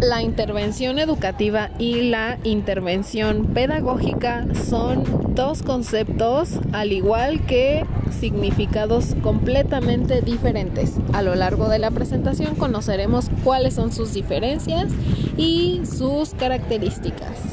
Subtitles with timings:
[0.00, 7.84] La intervención educativa y la intervención pedagógica son dos conceptos al igual que
[8.18, 10.94] significados completamente diferentes.
[11.12, 14.90] A lo largo de la presentación conoceremos cuáles son sus diferencias
[15.36, 17.50] y sus características.